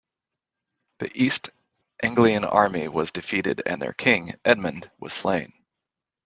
The 0.97 1.11
East 1.15 1.51
Anglian 2.01 2.43
army 2.43 2.87
was 2.87 3.11
defeated 3.11 3.61
and 3.67 3.79
their 3.79 3.93
king, 3.93 4.33
Edmund, 4.43 4.89
was 4.99 5.13
slain. 5.13 5.53